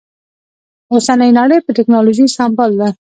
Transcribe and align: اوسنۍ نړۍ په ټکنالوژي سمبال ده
اوسنۍ 0.93 1.31
نړۍ 1.39 1.59
په 1.63 1.71
ټکنالوژي 1.77 2.25
سمبال 2.37 2.71
ده 2.79 2.89